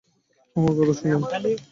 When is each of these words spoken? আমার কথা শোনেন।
আমার 0.55 0.73
কথা 0.77 0.93
শোনেন। 0.99 1.21